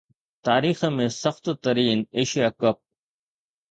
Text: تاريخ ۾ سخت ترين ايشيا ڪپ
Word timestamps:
تاريخ 0.47 0.81
۾ 1.01 1.07
سخت 1.21 1.45
ترين 1.63 1.99
ايشيا 2.19 2.49
ڪپ 2.61 2.77